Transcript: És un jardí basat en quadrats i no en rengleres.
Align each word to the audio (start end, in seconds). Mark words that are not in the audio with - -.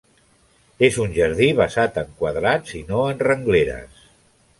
És 0.87 0.95
un 1.03 1.11
jardí 1.17 1.49
basat 1.59 1.99
en 2.03 2.09
quadrats 2.21 2.73
i 2.81 2.81
no 2.89 3.03
en 3.11 3.21
rengleres. 3.29 4.01